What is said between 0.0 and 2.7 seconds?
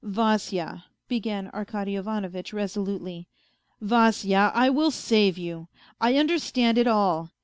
"Vasya," began Arkady Ivanovitch